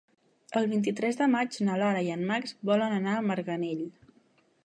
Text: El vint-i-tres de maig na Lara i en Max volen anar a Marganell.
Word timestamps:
El 0.59 0.63
vint-i-tres 0.69 1.19
de 1.19 1.27
maig 1.33 1.59
na 1.67 1.75
Lara 1.83 2.01
i 2.09 2.09
en 2.15 2.25
Max 2.31 2.57
volen 2.71 2.97
anar 2.97 3.15
a 3.19 3.23
Marganell. 3.27 3.87